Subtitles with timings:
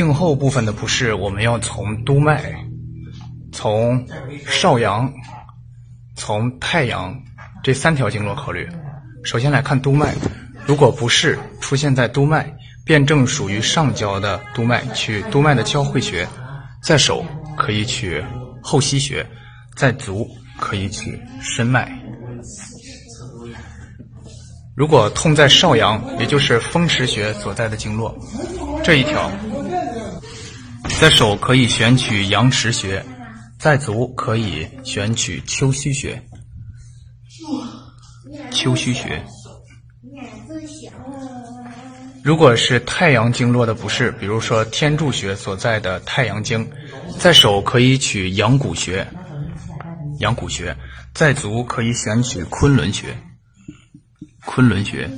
[0.00, 2.42] 颈后部分的不适，我们要从督脉、
[3.52, 4.06] 从
[4.46, 5.12] 少阳、
[6.16, 7.14] 从太阳
[7.62, 8.66] 这三条经络考虑。
[9.24, 10.14] 首先来看督脉，
[10.64, 12.50] 如果不适出现在督脉，
[12.82, 16.26] 辨证属于上焦的督脉，取督脉的交会穴；
[16.82, 17.22] 在手
[17.54, 18.24] 可以取
[18.62, 19.26] 后溪穴，
[19.76, 20.26] 在足
[20.58, 21.92] 可以取申脉。
[24.74, 28.16] 如果痛在少阳，也就是风池穴所在的经络，
[28.82, 29.30] 这一条，
[31.00, 33.02] 在手可以选取阳池穴，
[33.58, 36.22] 在足可以选取丘虚穴。
[38.50, 39.24] 丘虚穴。
[42.22, 46.70] 如果是太阳经络的不适，比如说天柱穴所在的太阳经，
[47.18, 49.08] 在手可以取阳谷穴，
[50.18, 50.76] 阳谷穴，
[51.14, 53.16] 在足可以选取昆仑穴。
[54.44, 55.08] 昆仑穴。